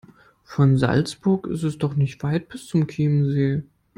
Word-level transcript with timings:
Von 0.43 0.77
Salzburg 0.79 1.45
ist 1.45 1.61
es 1.61 1.77
doch 1.77 1.95
nicht 1.95 2.23
weit 2.23 2.49
bis 2.49 2.65
zum 2.65 2.87
Chiemsee. 2.87 3.61